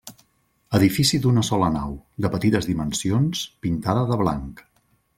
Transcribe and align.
Edifici 0.77 1.19
d'una 1.25 1.43
sola 1.51 1.69
nau, 1.77 1.93
de 2.25 2.31
petites 2.37 2.71
dimensions, 2.73 3.45
pintada 3.67 4.11
de 4.15 4.19
blanc. 4.27 4.69